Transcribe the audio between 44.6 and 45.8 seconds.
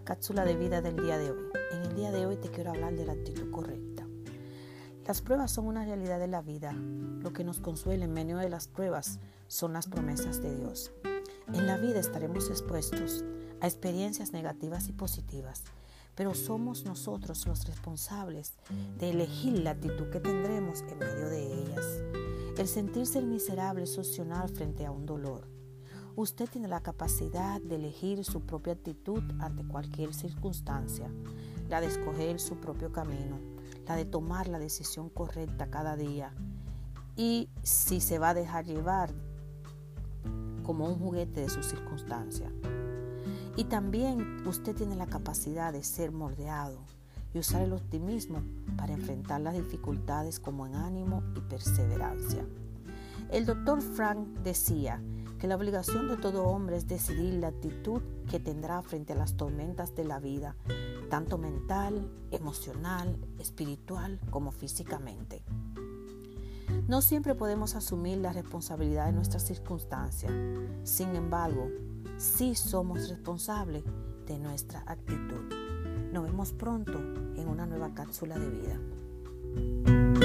tiene la capacidad